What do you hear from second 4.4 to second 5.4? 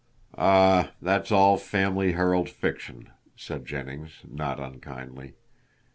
unkindly.